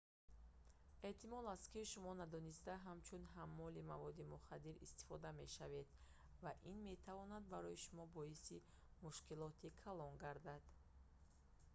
эҳтимол 1.09 1.45
аст 1.55 1.67
ки 1.73 1.81
шумо 1.91 2.11
надониста 2.21 2.73
ҳамчун 2.85 3.23
ҳаммоли 3.35 3.87
маводи 3.91 4.29
мухаддир 4.33 4.75
истифода 4.85 5.29
мешавед 5.41 5.87
ва 6.43 6.51
ин 6.71 6.77
метавонад 6.91 7.43
барои 7.53 7.81
шумо 7.85 8.03
боиси 8.17 8.63
мушкилоти 9.05 9.75
калон 9.83 10.13
гардад 10.23 10.63